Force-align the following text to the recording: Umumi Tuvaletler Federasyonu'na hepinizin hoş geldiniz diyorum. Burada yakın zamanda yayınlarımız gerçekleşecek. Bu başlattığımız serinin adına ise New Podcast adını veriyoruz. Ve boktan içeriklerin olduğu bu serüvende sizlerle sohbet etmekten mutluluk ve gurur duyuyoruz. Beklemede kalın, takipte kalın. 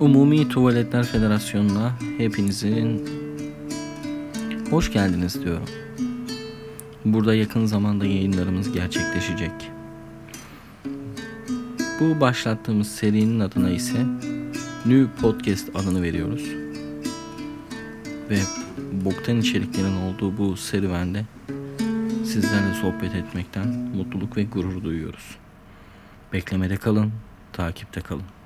Umumi 0.00 0.48
Tuvaletler 0.48 1.04
Federasyonu'na 1.04 1.92
hepinizin 2.18 3.08
hoş 4.70 4.92
geldiniz 4.92 5.44
diyorum. 5.44 5.68
Burada 7.04 7.34
yakın 7.34 7.66
zamanda 7.66 8.06
yayınlarımız 8.06 8.72
gerçekleşecek. 8.72 9.52
Bu 12.00 12.20
başlattığımız 12.20 12.88
serinin 12.88 13.40
adına 13.40 13.70
ise 13.70 14.06
New 14.86 15.20
Podcast 15.20 15.76
adını 15.76 16.02
veriyoruz. 16.02 16.44
Ve 18.30 18.38
boktan 19.04 19.40
içeriklerin 19.40 19.96
olduğu 19.96 20.38
bu 20.38 20.56
serüvende 20.56 21.24
sizlerle 22.24 22.74
sohbet 22.74 23.14
etmekten 23.14 23.68
mutluluk 23.68 24.36
ve 24.36 24.44
gurur 24.44 24.84
duyuyoruz. 24.84 25.36
Beklemede 26.32 26.76
kalın, 26.76 27.12
takipte 27.52 28.00
kalın. 28.00 28.39